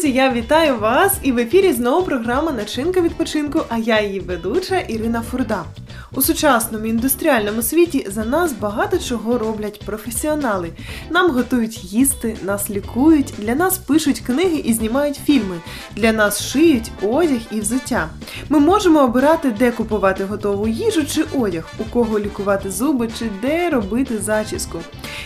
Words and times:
Друзі, 0.00 0.12
я 0.12 0.32
вітаю 0.32 0.78
вас! 0.78 1.18
І 1.22 1.32
в 1.32 1.38
ефірі 1.38 1.72
знову 1.72 2.06
програма 2.06 2.52
Начинка 2.52 3.00
відпочинку, 3.00 3.60
а 3.68 3.78
я 3.78 4.00
її 4.00 4.20
ведуча 4.20 4.78
Ірина 4.78 5.22
Фурда. 5.22 5.64
У 6.13 6.21
сучасному 6.21 6.85
індустріальному 6.85 7.61
світі 7.61 8.07
за 8.09 8.25
нас 8.25 8.53
багато 8.53 8.97
чого 8.99 9.37
роблять 9.37 9.79
професіонали. 9.85 10.69
Нам 11.09 11.31
готують 11.31 11.83
їсти, 11.83 12.37
нас 12.43 12.69
лікують, 12.69 13.33
для 13.37 13.55
нас 13.55 13.77
пишуть 13.77 14.19
книги 14.19 14.57
і 14.57 14.73
знімають 14.73 15.19
фільми, 15.25 15.59
для 15.95 16.11
нас 16.11 16.41
шиють 16.41 16.91
одяг 17.01 17.39
і 17.51 17.59
взуття. 17.59 18.09
Ми 18.49 18.59
можемо 18.59 19.03
обирати, 19.03 19.51
де 19.51 19.71
купувати 19.71 20.23
готову 20.23 20.67
їжу 20.67 21.05
чи 21.05 21.23
одяг, 21.39 21.73
у 21.79 21.83
кого 21.83 22.19
лікувати 22.19 22.71
зуби 22.71 23.09
чи 23.19 23.29
де 23.41 23.69
робити 23.69 24.17
зачіску. 24.17 24.79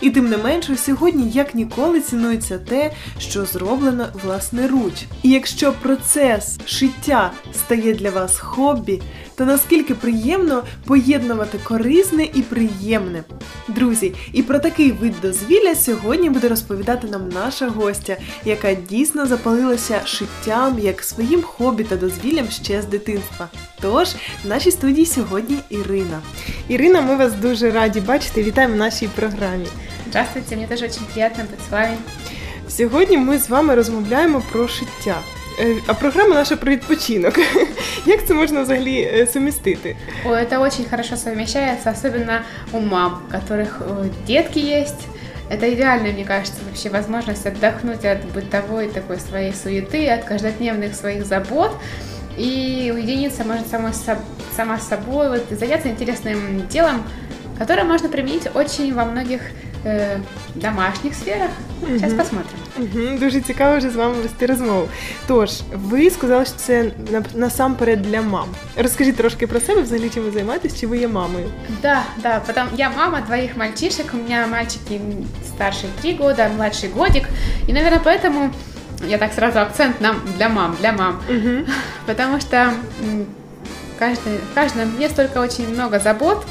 І 0.00 0.10
тим 0.10 0.30
не 0.30 0.36
менше, 0.36 0.76
сьогодні 0.76 1.30
як 1.30 1.54
ніколи 1.54 2.00
цінується 2.00 2.58
те, 2.58 2.92
що 3.18 3.44
зроблено 3.44 4.06
власноруч. 4.24 4.94
І 5.22 5.30
якщо 5.30 5.72
процес 5.72 6.58
шиття 6.66 7.32
стає 7.54 7.94
для 7.94 8.10
вас 8.10 8.38
хобі, 8.38 9.02
то 9.36 9.44
наскільки 9.44 9.94
приємно 9.94 10.62
поєднувати 10.84 11.58
корисне 11.64 12.28
і 12.34 12.42
приємне. 12.42 13.24
Друзі, 13.68 14.14
і 14.32 14.42
про 14.42 14.58
такий 14.58 14.92
вид 14.92 15.14
дозвілля 15.22 15.74
сьогодні 15.74 16.30
буде 16.30 16.48
розповідати 16.48 17.06
нам 17.06 17.28
наша 17.28 17.68
гостя, 17.68 18.16
яка 18.44 18.74
дійсно 18.74 19.26
запалилася 19.26 20.00
шиттям 20.04 20.78
як 20.78 21.02
своїм 21.02 21.42
хобі 21.42 21.84
та 21.84 21.96
дозвіллям 21.96 22.50
ще 22.50 22.82
з 22.82 22.84
дитинства. 22.84 23.48
Тож, 23.80 24.08
в 24.44 24.48
нашій 24.48 24.70
студії 24.70 25.06
сьогодні 25.06 25.58
Ірина. 25.70 26.20
Ірина, 26.68 27.00
ми 27.00 27.16
вас 27.16 27.32
дуже 27.32 27.70
раді 27.70 28.00
бачити. 28.00 28.42
Вітаємо 28.42 28.74
в 28.74 28.78
нашій 28.78 29.08
програмі. 29.08 29.66
Здравствуйте, 30.08 30.56
мне 30.56 30.66
тоже 30.66 30.84
очень 30.84 31.06
приятно 31.12 31.44
быть 31.44 31.60
с 31.66 31.70
вами. 31.70 31.96
Сьогодні 32.68 33.18
ми 33.18 33.38
з 33.38 33.48
вами 33.48 33.74
розмовляємо 33.74 34.42
про 34.52 34.68
шиття. 34.68 35.16
Е, 35.59 35.75
А 35.87 35.93
програма 35.93 36.35
наша 36.35 36.55
про 36.55 36.71
відпочинок. 36.71 37.39
Як 38.05 38.25
це 38.27 38.33
можна 38.33 38.61
взагалі 38.61 39.01
е, 39.01 39.27
сумістити? 39.33 39.95
Ой, 40.25 40.41
это 40.43 40.59
очень 40.59 40.85
хорошо 40.89 41.17
совмещается, 41.17 41.91
особенно 41.91 42.41
у 42.71 42.79
мам, 42.79 43.21
у 43.29 43.31
которых 43.33 43.81
э, 43.81 44.09
детки 44.27 44.59
есть. 44.59 45.07
Это 45.49 45.73
идеальная, 45.73 46.11
мне 46.13 46.25
кажется, 46.25 46.59
вообще 46.65 46.89
возможность 46.89 47.45
отдохнуть 47.47 48.03
от 48.05 48.17
бытовой 48.35 48.87
такой 48.89 49.17
своей 49.19 49.53
суеты, 49.53 50.09
от 50.09 50.25
каждодневных 50.25 50.93
своих 50.95 51.25
забот 51.25 51.71
и 52.37 52.91
уединиться, 52.93 53.43
может, 53.45 53.67
сама, 53.71 53.93
с 53.93 54.05
соб- 54.07 54.17
сама 54.57 54.77
с 54.77 54.87
собой, 54.87 55.29
вот, 55.29 55.51
и 55.51 55.55
заняться 55.55 55.87
интересным 55.87 56.67
делом, 56.67 57.01
которое 57.57 57.83
можно 57.85 58.09
применить 58.09 58.47
очень 58.53 58.93
во 58.93 59.05
многих 59.05 59.41
э, 59.85 60.17
домашних 60.55 61.13
сферах. 61.15 61.49
Сейчас 61.87 62.11
Мгм. 62.11 62.17
посмотрим. 62.19 62.59
Угу, 62.77 63.17
дуже 63.19 63.41
цікаво 63.41 63.77
вже 63.77 63.89
з 63.89 63.95
вами 63.95 64.13
вести 64.13 64.45
розмову. 64.45 64.87
Тож, 65.27 65.51
ви 65.73 66.09
сказали, 66.09 66.45
що 66.45 66.53
це 66.55 66.83
на- 67.11 67.23
насамперед 67.35 68.01
для 68.01 68.21
мам. 68.21 68.45
Розкажіть 68.77 69.15
трошки 69.15 69.47
про 69.47 69.59
себе, 69.59 69.81
взагалі 69.81 70.09
чим 70.13 70.23
ви 70.23 70.31
займаєтесь, 70.31 70.79
чи 70.79 70.87
ви 70.87 70.97
є 70.97 71.07
мамою? 71.07 71.45
Да, 71.81 72.03
да, 72.23 72.39
потом 72.47 72.63
я 72.75 72.89
мама 72.97 73.21
двоих 73.27 73.57
мальчишек, 73.57 74.05
у 74.13 74.17
меня 74.17 74.47
мальчики 74.51 75.01
старший 75.47 75.89
три 76.01 76.15
года, 76.19 76.49
младший 76.55 76.89
годик, 76.95 77.23
и, 77.69 77.73
наверное, 77.73 78.01
поэтому 78.05 78.49
я 79.07 79.17
так 79.17 79.33
сразу 79.33 79.59
акцент 79.59 80.01
на 80.01 80.15
для 80.37 80.49
мам, 80.49 80.75
для 80.81 80.91
мам, 80.91 81.19
Угу. 81.29 81.65
потому 82.05 82.39
что 82.41 82.55
м, 82.57 83.25
каждый, 83.99 84.39
каждом 84.55 84.89
мне 84.97 85.09
столько 85.09 85.39
очень 85.39 85.69
много 85.73 85.99
забот, 85.99 86.45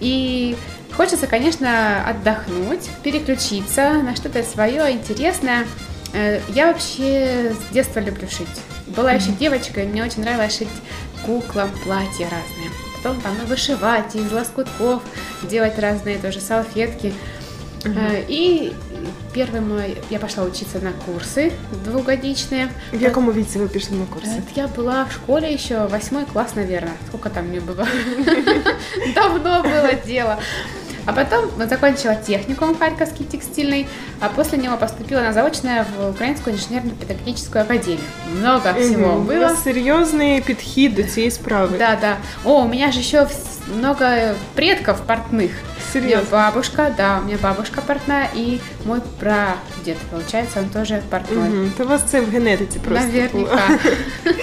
и 0.00 0.56
хочется, 0.98 1.26
конечно, 1.26 2.04
отдохнуть, 2.08 2.88
переключиться 3.02 3.94
на 4.02 4.14
что-то 4.16 4.42
свое 4.42 4.92
интересное. 4.92 5.66
Э, 6.12 6.40
Я 6.54 6.68
вообще 6.68 7.54
с 7.54 7.72
детства 7.74 8.00
люблю 8.00 8.28
шить. 8.28 8.60
Была 8.86 9.12
еще 9.12 9.30
девочкой, 9.32 9.86
мне 9.86 10.04
очень 10.04 10.22
нравилось 10.22 10.56
шить 10.58 10.68
куклам 11.26 11.70
платья 11.84 12.24
разные. 12.24 12.70
Потом 12.96 13.20
там 13.20 13.32
ну, 13.40 13.46
вышивать 13.48 14.14
из 14.14 14.30
лоскутков, 14.32 15.02
делать 15.42 15.78
разные 15.78 16.18
тоже 16.18 16.40
салфетки. 16.40 17.12
Э, 17.84 18.24
И 18.28 18.72
первый 19.34 19.60
мой, 19.60 19.98
я 20.10 20.18
пошла 20.18 20.44
учиться 20.44 20.78
на 20.78 20.92
курсы 20.92 21.52
двухгодичные. 21.84 22.68
В 22.92 23.00
якому 23.02 23.32
віці 23.32 23.58
ви 23.58 23.68
пішли 23.68 23.96
на 23.96 24.04
курси? 24.06 24.30
Это 24.30 24.52
я 24.56 24.66
была 24.66 25.04
в 25.08 25.12
школе 25.12 25.52
еще, 25.54 25.86
восьмой 25.86 26.24
класс, 26.32 26.54
наверное. 26.54 26.94
Сколько 27.08 27.30
там 27.30 27.48
мне 27.48 27.60
было? 27.60 27.86
Давно 29.14 29.62
было 29.62 29.92
дело. 30.06 30.38
А 31.06 31.12
потом 31.12 31.44
закончила 31.68 32.14
техникум 32.14 32.74
Харьковский 32.78 33.26
текстильный, 33.26 33.86
а 34.20 34.28
после 34.28 34.56
него 34.58 34.76
поступила 34.78 35.20
на 35.20 35.32
заочное 35.32 35.84
в 35.98 36.10
Украинскую 36.10 36.56
инженерно-педагогическую 36.56 37.62
академию. 37.62 38.00
Много 38.40 38.72
всего 38.72 39.12
Мгм. 39.12 39.28
У 39.28 39.30
было. 39.32 39.40
вас 39.40 39.62
серйозний 39.62 40.40
підхід 40.40 40.94
до 40.94 41.02
цієї 41.02 41.30
справи. 41.30 41.76
Да, 41.78 41.98
да. 42.00 42.16
О, 42.44 42.62
у 42.62 42.68
меня 42.68 42.92
же 42.92 43.00
еще 43.00 43.26
много 43.78 44.06
предков 44.54 44.96
портных. 45.06 45.50
У 45.94 45.98
меня 45.98 46.06
Серйозно. 46.08 46.26
бабушка, 46.32 46.94
да, 46.96 47.18
у 47.22 47.26
меня 47.26 47.38
бабушка 47.42 47.80
портная, 47.86 48.28
и 48.36 48.60
мой 48.86 49.00
прадед, 49.20 49.96
получается, 50.10 50.60
он 50.60 50.68
тоже 50.68 51.02
портной. 51.10 51.48
Угу. 51.48 51.70
То 51.76 51.84
у 51.84 51.86
вас 51.88 52.02
це 52.02 52.20
в 52.20 52.30
генетиці 52.30 52.78
просто. 52.78 53.08
було. 53.32 53.48
Наверняка. 53.48 53.78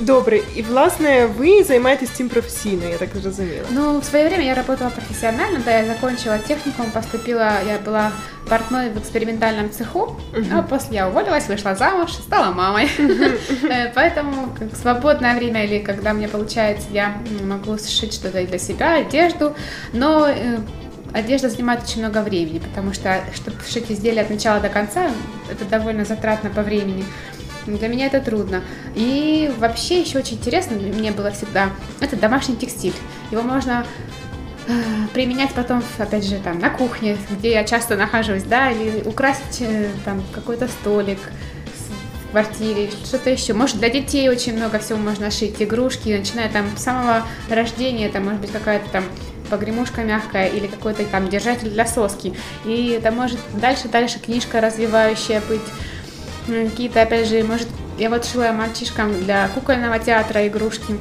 Добре, 0.00 0.40
і 0.56 0.62
власне 0.62 1.26
ви 1.38 1.64
займаєтесь 1.64 2.10
цим 2.10 2.28
професійно, 2.28 2.82
я 2.90 2.98
так 2.98 3.08
зрозуміла. 3.22 3.64
Ну, 3.70 3.98
в 3.98 4.04
свое 4.04 4.28
время 4.28 4.42
я 4.44 4.54
работала 4.54 4.90
профессионально, 4.90 5.58
да, 5.64 5.78
я 5.78 5.84
закончила 5.84 6.38
техникум, 6.38 6.86
поступила, 6.90 7.52
я 7.68 7.78
была 7.92 8.10
портной 8.48 8.88
в 8.90 8.98
экспериментальном 8.98 9.70
цеху, 9.70 10.16
а 10.58 10.62
после 10.62 10.96
я 10.96 11.08
уволилась, 11.08 11.48
вышла 11.48 11.74
замуж, 11.74 12.12
стала 12.12 12.52
мамой. 12.52 12.88
Э, 12.98 13.92
Поэтому 13.94 14.48
как 14.58 14.76
свободное 14.82 15.34
время 15.36 15.64
или 15.64 15.78
когда 15.78 16.12
мне 16.12 16.28
получается, 16.28 16.86
я 16.92 17.14
м, 17.40 17.48
могу 17.48 17.78
сшить 17.78 18.14
что-то 18.14 18.40
и 18.40 18.46
для 18.46 18.58
себя, 18.58 18.96
одежду, 18.96 19.54
но 19.92 20.26
э, 20.28 20.58
одежда 21.12 21.48
занимает 21.48 21.82
очень 21.84 22.00
много 22.02 22.18
времени, 22.22 22.58
потому 22.58 22.92
что, 22.92 23.20
чтобы 23.34 23.56
сшить 23.68 23.90
изделие 23.90 24.22
от 24.22 24.30
начала 24.30 24.60
до 24.60 24.68
конца, 24.68 25.10
это 25.50 25.64
довольно 25.70 26.04
затратно 26.04 26.50
по 26.50 26.62
времени. 26.62 27.04
Для 27.75 27.87
меня 27.89 28.07
это 28.07 28.21
трудно. 28.21 28.63
И 28.95 29.51
вообще 29.57 30.01
еще 30.01 30.19
очень 30.19 30.37
интересно 30.37 30.77
для 30.77 30.91
меня 30.91 31.11
было 31.11 31.31
всегда 31.31 31.69
это 31.99 32.15
домашний 32.15 32.55
текстиль. 32.55 32.93
Его 33.29 33.41
можно 33.41 33.85
э, 34.67 34.71
применять 35.13 35.53
потом, 35.53 35.83
опять 35.97 36.25
же, 36.25 36.37
там 36.37 36.59
на 36.59 36.69
кухне, 36.69 37.17
где 37.29 37.51
я 37.51 37.63
часто 37.65 37.97
нахожусь, 37.97 38.43
да, 38.43 38.71
или 38.71 39.03
украсить 39.05 39.61
э, 39.61 39.89
там 40.05 40.23
какой-то 40.33 40.67
столик 40.67 41.19
в 42.27 42.31
квартире, 42.31 42.89
что-то 43.03 43.29
еще. 43.29 43.53
Может, 43.53 43.77
для 43.77 43.89
детей 43.89 44.29
очень 44.29 44.55
много 44.55 44.79
всего 44.79 44.97
можно 44.97 45.29
шить, 45.29 45.61
игрушки, 45.61 46.09
начиная 46.17 46.49
там 46.49 46.65
с 46.77 46.83
самого 46.83 47.23
рождения, 47.49 48.07
это 48.07 48.19
может 48.19 48.39
быть 48.39 48.51
какая-то 48.51 48.89
там 48.89 49.03
погремушка 49.49 50.01
мягкая 50.03 50.47
или 50.47 50.67
какой-то 50.67 51.05
там 51.05 51.29
держатель 51.29 51.69
для 51.69 51.85
соски. 51.85 52.33
И 52.65 52.89
это 52.89 53.11
может 53.11 53.39
дальше-дальше 53.53 54.19
книжка 54.19 54.61
развивающая 54.61 55.41
быть. 55.47 55.61
М, 56.48 56.70
Какие-то, 56.70 57.02
опять 57.02 57.28
же, 57.28 57.42
может, 57.44 57.68
я 57.98 58.08
вот 58.10 58.24
шила 58.24 58.52
мальчишкам 58.52 59.24
для 59.24 59.48
кукольного 59.48 59.98
театра 59.98 60.46
игрушки. 60.46 60.94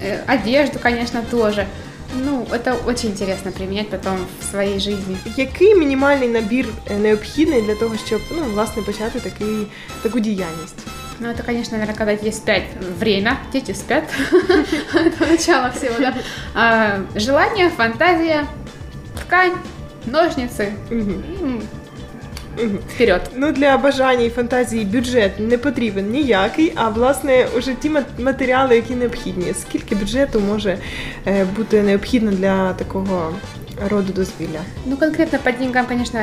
Э, 0.00 0.20
Одежду, 0.26 0.78
конечно, 0.78 1.22
тоже. 1.30 1.66
Ну, 2.14 2.46
это 2.52 2.74
очень 2.86 3.10
интересно 3.10 3.52
применять 3.52 3.88
потом 3.88 4.18
в 4.40 4.44
своей 4.44 4.78
жизни. 4.80 5.16
Який 5.36 5.74
мінімальний 5.74 6.28
набір 6.28 6.66
е, 6.90 6.96
необхідний 6.96 7.62
для 7.62 7.74
того, 7.74 7.94
щоб 8.06 8.20
ну, 8.30 8.42
власне 8.52 8.82
почати 8.82 9.20
такий, 9.20 9.66
таку 10.02 10.20
діяльність? 10.20 10.86
Ну, 11.20 11.28
это, 11.28 11.44
конечно, 11.46 11.78
наверное, 11.78 11.96
когда 11.96 12.14
дети 12.16 12.32
спят. 12.32 12.62
Время, 12.98 13.36
дети 13.52 13.74
спят. 13.74 14.04
Это 14.94 15.30
начало 15.30 15.70
всего, 15.70 15.94
да. 16.00 16.14
А, 16.54 16.98
Желание, 17.14 17.70
фантазия, 17.70 18.44
ткань, 19.20 19.52
ножницы. 20.06 20.72
Угу. 22.63 22.77
Вперед. 22.95 23.21
Ну, 23.35 23.51
для 23.51 23.77
бажання 23.77 24.23
і 24.23 24.29
фантазії 24.29 24.85
бюджет 24.85 25.31
не 25.39 25.57
потрібен 25.57 26.09
ніякий, 26.11 26.73
а 26.75 26.89
власне 26.89 27.47
уже 27.57 27.73
ті 27.73 27.89
мат- 27.89 28.19
матеріали, 28.23 28.75
які 28.75 28.95
необхідні. 28.95 29.53
Скільки 29.53 29.95
бюджету 29.95 30.39
може 30.39 30.77
е, 31.27 31.45
бути 31.57 31.81
необхідно 31.81 32.31
для 32.31 32.73
такого 32.73 33.33
роду 33.89 34.13
дозвілля? 34.13 34.59
Ну, 34.85 34.97
конкретно 34.97 35.39
по 35.43 35.51
деньгам, 35.51 35.85
конечно, 35.85 36.19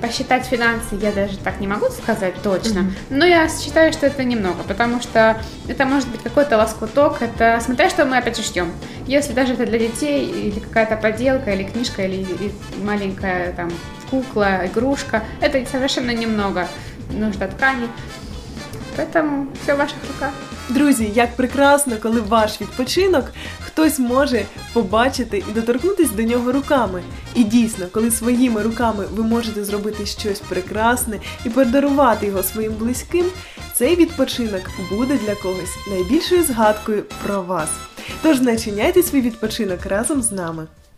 посчитать 0.00 0.46
финансы 0.46 0.96
я 1.00 1.12
даже 1.12 1.36
так 1.38 1.60
не 1.60 1.66
могу 1.66 1.88
сказать 1.90 2.34
точно. 2.42 2.82
Мгм. 2.82 2.94
Но 3.10 3.24
я 3.24 3.48
считаю, 3.48 3.92
что 3.92 4.06
это 4.06 4.24
немного, 4.24 4.62
потому 4.62 5.00
что 5.00 5.40
это 5.68 5.84
может 5.84 6.08
быть 6.08 6.22
какой-то 6.22 6.56
лоскуток, 6.56 7.22
это 7.22 7.60
смотря 7.64 7.88
что 7.90 8.04
мы 8.04 8.18
опять 8.18 8.36
же 8.36 8.42
ждем. 8.42 8.72
Если 9.06 9.32
даже 9.32 9.54
это 9.54 9.66
для 9.66 9.78
детей, 9.78 10.24
или 10.26 10.60
какая-то 10.60 10.96
поделка, 10.96 11.52
или 11.52 11.64
книжка, 11.64 12.02
или, 12.02 12.22
или 12.22 12.52
маленькая 12.82 13.52
там 13.52 13.70
кукла, 14.10 14.66
игрушка, 14.66 15.22
это 15.40 15.64
совершенно 15.70 16.10
немного 16.10 16.66
нужно 17.10 17.48
ткани. 17.48 17.88
Поэтому 18.96 19.48
все 19.62 19.74
в 19.74 19.78
ваших 19.78 19.96
руках. 20.08 20.32
Друзі, 20.70 21.12
як 21.14 21.36
прекрасно, 21.36 21.96
коли 22.02 22.20
ваш 22.20 22.60
відпочинок 22.60 23.24
хтось 23.60 23.98
може 23.98 24.44
побачити 24.72 25.44
і 25.50 25.52
доторкнутися 25.52 26.14
до 26.14 26.22
нього 26.22 26.52
руками. 26.52 27.02
І 27.34 27.44
дійсно, 27.44 27.86
коли 27.92 28.10
своїми 28.10 28.62
руками 28.62 29.04
ви 29.12 29.22
можете 29.22 29.64
зробити 29.64 30.06
щось 30.06 30.40
прекрасне 30.40 31.18
і 31.44 31.50
подарувати 31.50 32.26
його 32.26 32.42
своїм 32.42 32.72
близьким, 32.72 33.26
цей 33.74 33.96
відпочинок 33.96 34.62
буде 34.90 35.18
для 35.26 35.34
когось 35.34 35.76
найбільшою 35.90 36.44
згадкою 36.44 37.04
про 37.26 37.42
вас. 37.42 37.68
Тож 38.22 38.40
начиняйте 38.40 39.02
свій 39.02 39.20
відпочинок 39.20 39.86
разом 39.86 40.22
з 40.22 40.32
нами. 40.32 40.66